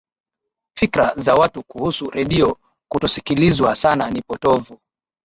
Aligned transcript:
fikra 0.77 1.13
za 1.17 1.33
watu 1.35 1.63
kuhusu 1.63 2.09
redio 2.09 2.57
kutosikilizwa 2.91 3.75
sana 3.75 4.09
ni 4.11 4.21
potofu 4.21 4.79